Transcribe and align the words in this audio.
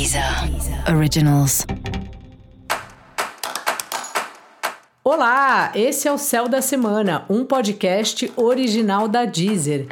Deezer 0.00 0.24
Originals. 0.96 1.66
Olá, 5.04 5.70
esse 5.74 6.08
é 6.08 6.12
o 6.12 6.16
Céu 6.16 6.48
da 6.48 6.62
Semana, 6.62 7.26
um 7.28 7.44
podcast 7.44 8.32
original 8.34 9.06
da 9.06 9.26
Deezer. 9.26 9.88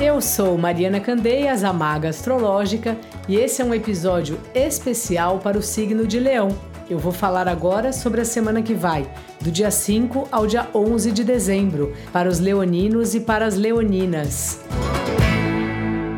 Eu 0.00 0.20
sou 0.20 0.58
Mariana 0.58 0.98
Candeias, 0.98 1.62
a 1.62 1.72
Maga 1.72 2.08
Astrológica, 2.08 2.98
e 3.28 3.36
esse 3.36 3.62
é 3.62 3.64
um 3.64 3.72
episódio 3.72 4.36
especial 4.52 5.38
para 5.38 5.56
o 5.56 5.62
signo 5.62 6.08
de 6.08 6.18
Leão. 6.18 6.48
Eu 6.90 6.98
vou 6.98 7.12
falar 7.12 7.46
agora 7.46 7.92
sobre 7.92 8.20
a 8.20 8.24
semana 8.24 8.62
que 8.62 8.74
vai, 8.74 9.08
do 9.40 9.52
dia 9.52 9.70
5 9.70 10.26
ao 10.32 10.48
dia 10.48 10.68
11 10.74 11.12
de 11.12 11.22
dezembro, 11.22 11.94
para 12.12 12.28
os 12.28 12.40
leoninos 12.40 13.14
e 13.14 13.20
para 13.20 13.46
as 13.46 13.54
leoninas. 13.54 14.58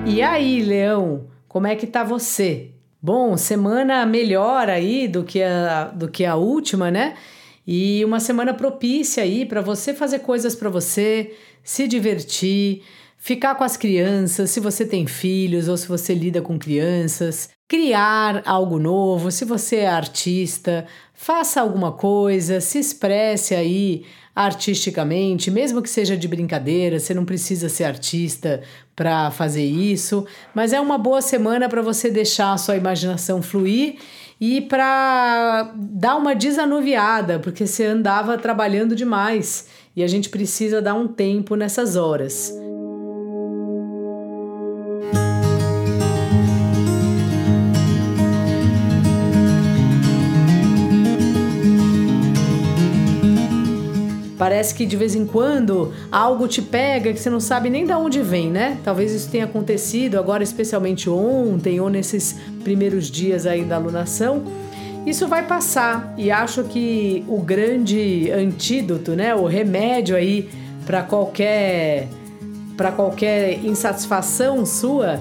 E 0.07 0.21
aí, 0.21 0.63
Leão, 0.63 1.29
como 1.49 1.67
é 1.67 1.75
que 1.75 1.87
tá 1.87 2.05
você? 2.05 2.71
Bom, 3.01 3.37
semana 3.37 4.05
melhor 4.05 4.69
aí 4.69 5.09
do 5.09 5.25
que 5.25 5.43
a, 5.43 5.85
do 5.87 6.09
que 6.09 6.25
a 6.25 6.37
última, 6.37 6.91
né? 6.91 7.15
E 7.67 8.05
uma 8.05 8.21
semana 8.21 8.53
propícia 8.53 9.23
aí 9.23 9.47
para 9.47 9.63
você 9.63 9.95
fazer 9.95 10.19
coisas 10.19 10.55
para 10.55 10.69
você, 10.69 11.35
se 11.63 11.89
divertir, 11.89 12.83
ficar 13.17 13.55
com 13.55 13.65
as 13.65 13.77
crianças, 13.77 14.51
se 14.51 14.61
você 14.61 14.85
tem 14.85 15.07
filhos 15.07 15.69
ou 15.69 15.77
se 15.77 15.89
você 15.89 16.15
lida 16.15 16.43
com 16.43 16.59
crianças, 16.59 17.49
criar 17.69 18.43
algo 18.45 18.79
novo, 18.79 19.31
se 19.31 19.45
você 19.45 19.77
é 19.77 19.89
artista, 19.89 20.87
faça 21.15 21.61
alguma 21.61 21.93
coisa, 21.93 22.61
se 22.61 22.79
expresse 22.79 23.55
aí 23.55 24.05
artisticamente, 24.35 25.51
mesmo 25.51 25.81
que 25.81 25.89
seja 25.89 26.17
de 26.17 26.27
brincadeira, 26.27 26.99
você 26.99 27.15
não 27.15 27.25
precisa 27.25 27.69
ser 27.69 27.85
artista 27.85 28.63
para 28.95 29.31
fazer 29.31 29.65
isso, 29.65 30.27
mas 30.55 30.73
é 30.73 30.81
uma 30.81 30.99
boa 30.99 31.23
semana 31.23 31.69
para 31.69 31.83
você 31.83 32.11
deixar 32.11 32.53
a 32.53 32.59
sua 32.59 32.77
imaginação 32.77 33.41
fluir 33.41 33.97
e 34.41 34.61
para 34.61 35.73
dar 35.77 36.17
uma 36.17 36.35
desanuviada, 36.35 37.39
porque 37.39 37.67
você 37.67 37.87
andava 37.87 38.37
trabalhando 38.37 38.97
demais 38.97 39.69
e 39.95 40.03
a 40.03 40.07
gente 40.09 40.29
precisa 40.29 40.83
dar 40.83 40.95
um 40.95 41.07
tempo 41.07 41.55
nessas 41.55 41.95
horas. 41.95 42.64
Parece 54.37 54.75
que 54.75 54.85
de 54.85 54.97
vez 54.97 55.15
em 55.15 55.25
quando 55.25 55.93
algo 56.11 56.49
te 56.49 56.61
pega 56.61 57.13
que 57.13 57.21
você 57.21 57.31
não 57.31 57.39
sabe 57.39 57.71
nem 57.71 57.87
de 57.87 57.93
onde 57.93 58.21
vem, 58.21 58.51
né? 58.51 58.79
Talvez 58.83 59.13
isso 59.13 59.31
tenha 59.31 59.45
acontecido 59.45 60.19
agora, 60.19 60.43
especialmente 60.43 61.09
ontem 61.09 61.81
ou 61.81 61.89
nesses 61.89 62.37
primeiros 62.65 63.11
dias 63.11 63.47
aí 63.47 63.65
da 63.65 63.77
alunação. 63.77 64.43
Isso 65.07 65.29
vai 65.29 65.47
passar 65.47 66.15
e 66.17 66.31
acho 66.31 66.65
que 66.65 67.25
o 67.29 67.41
grande 67.41 68.31
antídoto, 68.33 69.13
né, 69.13 69.35
o 69.35 69.45
remédio 69.45 70.17
aí 70.17 70.49
para 70.87 71.03
qualquer 71.03 72.09
para 72.77 72.91
qualquer 72.91 73.65
insatisfação 73.65 74.67
sua, 74.67 75.21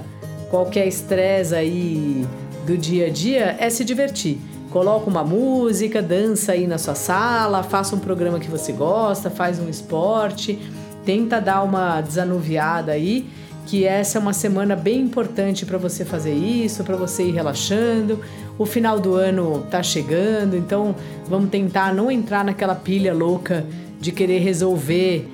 qualquer 0.50 0.88
estresse 0.88 1.54
aí 1.54 2.26
do 2.66 2.76
dia 2.76 3.08
a 3.08 3.10
dia 3.10 3.56
é 3.60 3.70
se 3.70 3.84
divertir. 3.84 4.40
Coloca 4.74 5.08
uma 5.08 5.24
música, 5.24 6.02
dança 6.02 6.54
aí 6.54 6.66
na 6.66 6.80
sua 6.80 6.96
sala, 6.96 7.62
faça 7.62 7.96
um 7.96 8.00
programa 8.00 8.40
que 8.40 8.50
você 8.50 8.72
gosta, 8.72 9.30
faz 9.30 9.60
um 9.60 9.70
esporte, 9.70 10.60
tenta 11.06 11.40
dar 11.40 11.62
uma 11.62 12.02
desanuviada 12.02 12.92
aí, 12.92 13.30
que 13.68 13.86
essa 13.86 14.18
é 14.18 14.20
uma 14.20 14.34
semana 14.34 14.76
bem 14.76 15.02
importante 15.02 15.64
para 15.64 15.78
você 15.78 16.04
fazer 16.04 16.34
isso, 16.34 16.84
para 16.84 16.96
você 16.96 17.22
ir 17.22 17.34
relaxando. 17.34 18.20
O 18.58 18.66
final 18.66 19.00
do 19.00 19.14
ano 19.14 19.64
tá 19.70 19.84
chegando, 19.84 20.58
então 20.58 20.96
vamos 21.30 21.52
tentar 21.52 21.94
não 21.94 22.10
entrar 22.10 22.44
naquela 22.44 22.74
pilha 22.74 23.14
louca 23.14 23.64
de 24.02 24.12
querer 24.12 24.40
resolver 24.40 25.30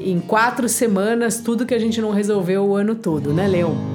em 0.00 0.18
quatro 0.18 0.68
semanas 0.68 1.38
tudo 1.38 1.64
que 1.64 1.72
a 1.74 1.78
gente 1.78 2.00
não 2.00 2.10
resolveu 2.10 2.64
o 2.64 2.74
ano 2.74 2.96
todo, 2.96 3.32
né, 3.32 3.46
Leão? 3.46 3.91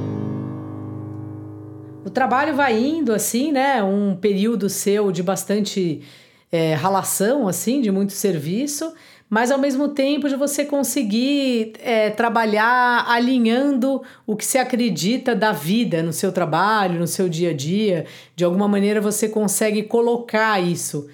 O 2.07 2.09
trabalho 2.09 2.55
vai 2.55 2.79
indo 2.81 3.11
assim, 3.11 3.51
né? 3.51 3.83
Um 3.83 4.15
período 4.15 4.69
seu 4.69 5.11
de 5.11 5.21
bastante 5.21 6.01
é, 6.49 6.73
ralação, 6.73 7.49
assim, 7.49 7.81
de 7.81 7.91
muito 7.91 8.13
serviço, 8.13 8.93
mas 9.29 9.51
ao 9.51 9.59
mesmo 9.59 9.89
tempo 9.89 10.29
de 10.29 10.37
você 10.37 10.63
conseguir 10.63 11.73
é, 11.83 12.09
trabalhar 12.09 13.03
alinhando 13.09 14.01
o 14.25 14.37
que 14.37 14.45
se 14.45 14.57
acredita 14.57 15.35
da 15.35 15.51
vida 15.51 16.01
no 16.01 16.13
seu 16.13 16.31
trabalho, 16.31 16.97
no 16.97 17.07
seu 17.07 17.27
dia 17.27 17.49
a 17.49 17.53
dia. 17.53 18.05
De 18.37 18.45
alguma 18.45 18.69
maneira 18.69 19.01
você 19.01 19.27
consegue 19.27 19.83
colocar 19.83 20.63
isso 20.63 21.09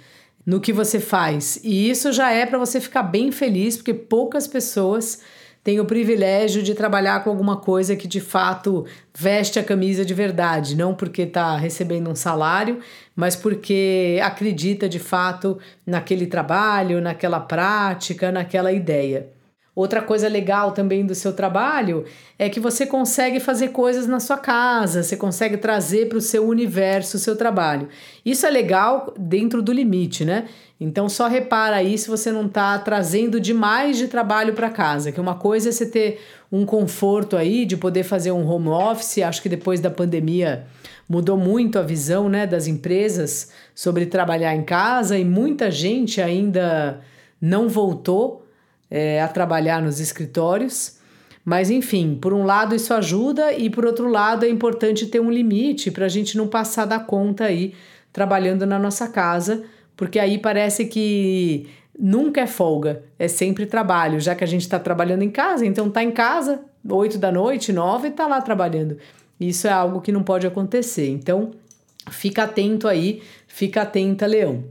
no 0.46 0.62
que 0.62 0.72
você 0.72 1.00
faz. 1.00 1.60
E 1.64 1.90
isso 1.90 2.12
já 2.12 2.30
é 2.30 2.46
para 2.46 2.60
você 2.60 2.80
ficar 2.80 3.02
bem 3.02 3.32
feliz, 3.32 3.78
porque 3.78 3.96
poucas 3.96 4.46
pessoas 4.46 5.24
tem 5.64 5.80
o 5.80 5.86
privilégio 5.86 6.62
de 6.62 6.76
trabalhar 6.76 7.24
com 7.24 7.30
alguma 7.30 7.58
coisa 7.58 7.96
que 7.96 8.08
de 8.08 8.20
fato 8.20 8.86
veste 9.18 9.58
a 9.58 9.64
camisa 9.64 10.04
de 10.04 10.14
verdade, 10.14 10.76
não 10.76 10.94
porque 10.94 11.22
está 11.22 11.56
recebendo 11.56 12.10
um 12.10 12.16
salário, 12.16 12.80
mas 13.16 13.36
porque 13.36 14.20
acredita 14.22 14.90
de 14.90 15.00
fato 15.00 15.58
naquele 15.86 16.28
trabalho, 16.28 17.00
naquela 17.00 17.40
prática, 17.40 18.32
naquela 18.32 18.74
ideia. 18.74 19.33
Outra 19.76 20.04
coisa 20.04 20.28
legal 20.28 20.72
também 20.72 21.04
do 21.04 21.16
seu 21.16 21.34
trabalho 21.34 22.06
é 22.38 22.48
que 22.48 22.60
você 22.60 22.86
consegue 22.86 23.40
fazer 23.40 23.70
coisas 23.70 24.06
na 24.06 24.20
sua 24.20 24.38
casa, 24.38 25.02
você 25.02 25.18
consegue 25.18 25.58
trazer 25.58 26.10
para 26.10 26.20
o 26.20 26.22
seu 26.22 26.48
universo 26.48 27.18
o 27.18 27.20
seu 27.20 27.36
trabalho. 27.36 27.88
Isso 28.24 28.46
é 28.46 28.52
legal 28.52 29.12
dentro 29.18 29.64
do 29.64 29.72
limite, 29.72 30.24
né? 30.24 30.46
Então 30.80 31.10
só 31.10 31.28
repara 31.28 31.78
aí 31.78 31.98
se 31.98 32.08
você 32.08 32.32
não 32.32 32.46
está 32.46 32.78
trazendo 32.78 33.40
demais 33.40 33.98
de 33.98 34.08
trabalho 34.08 34.54
para 34.54 34.70
casa, 34.70 35.12
que 35.12 35.20
uma 35.20 35.36
coisa 35.36 35.70
é 35.70 35.72
você 35.72 35.88
ter 35.88 36.22
um 36.52 36.68
conforto 36.68 37.36
aí 37.36 37.66
de 37.66 37.76
poder 37.76 38.04
fazer 38.04 38.32
um 38.32 38.48
home 38.48 38.70
office, 38.70 39.20
acho 39.20 39.42
que 39.42 39.50
depois 39.50 39.80
da 39.80 39.90
pandemia 39.90 40.68
mudou 41.10 41.36
muito 41.36 41.80
a 41.80 41.82
visão, 41.82 42.30
né, 42.30 42.46
das 42.46 42.68
empresas 42.68 43.52
sobre 43.74 44.06
trabalhar 44.06 44.56
em 44.56 44.64
casa 44.64 45.18
e 45.18 45.26
muita 45.26 45.72
gente 45.72 46.22
ainda 46.22 47.02
não 47.42 47.68
voltou 47.68 48.43
é, 48.94 49.20
a 49.20 49.28
trabalhar 49.28 49.82
nos 49.82 50.00
escritórios. 50.00 51.00
Mas 51.44 51.72
enfim, 51.72 52.16
por 52.22 52.32
um 52.32 52.46
lado 52.46 52.76
isso 52.76 52.94
ajuda 52.94 53.52
e 53.52 53.68
por 53.68 53.86
outro 53.86 54.08
lado 54.08 54.46
é 54.46 54.50
importante 54.50 55.08
ter 55.08 55.20
um 55.20 55.32
limite 55.32 55.90
para 55.90 56.06
a 56.06 56.10
gente 56.10 56.38
não 56.38 56.48
passar 56.48 56.86
da 56.86 57.00
conta 57.00 57.46
aí 57.46 57.74
trabalhando 58.14 58.68
na 58.68 58.78
nossa 58.78 59.08
casa, 59.08 59.64
porque 59.98 60.20
aí 60.20 60.38
parece 60.38 60.86
que 60.86 61.68
nunca 62.00 62.42
é 62.42 62.48
folga, 62.48 63.04
é 63.18 63.28
sempre 63.28 63.66
trabalho, 63.66 64.20
já 64.20 64.36
que 64.36 64.44
a 64.44 64.48
gente 64.48 64.62
está 64.62 64.80
trabalhando 64.80 65.24
em 65.24 65.32
casa, 65.32 65.66
então 65.66 65.90
tá 65.90 66.04
em 66.04 66.12
casa, 66.12 66.62
8 66.88 67.18
da 67.18 67.32
noite, 67.32 67.74
9 67.74 68.08
e 68.08 68.12
tá 68.12 68.28
lá 68.28 68.40
trabalhando. 68.40 68.98
Isso 69.40 69.68
é 69.68 69.72
algo 69.72 70.00
que 70.02 70.12
não 70.12 70.24
pode 70.24 70.46
acontecer. 70.46 71.10
Então, 71.10 71.52
fica 72.10 72.44
atento 72.44 72.88
aí, 72.88 73.22
fica 73.48 73.82
atenta, 73.82 74.28
Leão. 74.28 74.64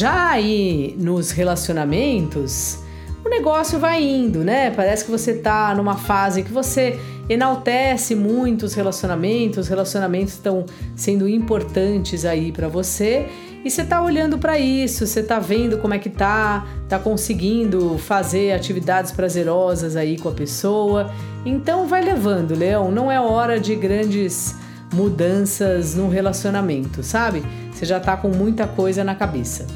Já 0.00 0.30
aí 0.30 0.96
nos 0.98 1.30
relacionamentos, 1.30 2.78
o 3.22 3.28
negócio 3.28 3.78
vai 3.78 4.02
indo, 4.02 4.42
né? 4.42 4.70
Parece 4.70 5.04
que 5.04 5.10
você 5.10 5.34
tá 5.34 5.74
numa 5.74 5.94
fase 5.94 6.42
que 6.42 6.50
você 6.50 6.98
enaltece 7.28 8.14
muito 8.14 8.62
os 8.64 8.72
relacionamentos, 8.72 9.58
os 9.58 9.68
relacionamentos 9.68 10.32
estão 10.32 10.64
sendo 10.96 11.28
importantes 11.28 12.24
aí 12.24 12.50
para 12.50 12.66
você 12.66 13.26
e 13.62 13.70
você 13.70 13.84
tá 13.84 14.02
olhando 14.02 14.38
para 14.38 14.58
isso, 14.58 15.06
você 15.06 15.22
tá 15.22 15.38
vendo 15.38 15.76
como 15.76 15.92
é 15.92 15.98
que 15.98 16.08
tá, 16.08 16.66
tá 16.88 16.98
conseguindo 16.98 17.98
fazer 17.98 18.52
atividades 18.52 19.12
prazerosas 19.12 19.96
aí 19.96 20.16
com 20.16 20.30
a 20.30 20.32
pessoa. 20.32 21.12
Então 21.44 21.86
vai 21.86 22.02
levando, 22.02 22.54
Leão, 22.54 22.90
não 22.90 23.12
é 23.12 23.20
hora 23.20 23.60
de 23.60 23.74
grandes 23.74 24.56
mudanças 24.94 25.94
no 25.94 26.08
relacionamento, 26.08 27.02
sabe? 27.02 27.42
Você 27.70 27.84
já 27.84 28.00
tá 28.00 28.16
com 28.16 28.28
muita 28.28 28.66
coisa 28.66 29.04
na 29.04 29.14
cabeça. 29.14 29.66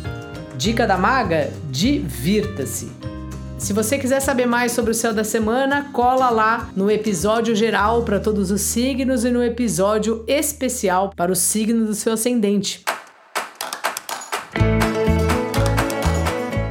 Dica 0.57 0.87
da 0.87 0.97
maga: 0.97 1.51
divirta-se. 1.71 2.91
Se 3.59 3.73
você 3.73 3.99
quiser 3.99 4.21
saber 4.21 4.47
mais 4.47 4.73
sobre 4.73 4.91
o 4.91 4.95
céu 4.95 5.15
da 5.15 5.25
semana, 5.25 5.89
cola 5.93 6.29
lá 6.29 6.69
no 6.77 6.91
episódio 6.91 7.55
geral 7.55 8.03
para 8.03 8.21
todos 8.21 8.51
os 8.51 8.61
signos 8.61 9.25
e 9.25 9.31
no 9.31 9.43
episódio 9.43 10.25
especial 10.29 11.13
para 11.17 11.33
o 11.33 11.37
signo 11.37 11.87
do 11.87 11.95
seu 11.95 12.13
ascendente. 12.13 12.85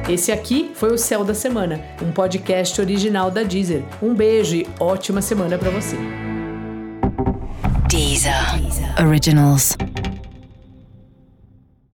Esse 0.08 0.30
aqui 0.30 0.70
foi 0.74 0.92
o 0.92 0.98
Céu 0.98 1.24
da 1.24 1.34
Semana, 1.34 1.80
um 2.00 2.12
podcast 2.12 2.78
original 2.80 3.30
da 3.30 3.42
Deezer. 3.42 3.82
Um 4.02 4.14
beijo 4.14 4.54
e 4.54 4.66
ótima 4.78 5.20
semana 5.22 5.58
para 5.58 5.70
você. 5.70 5.96
Deezer. 7.88 8.34
Originals. 9.04 9.76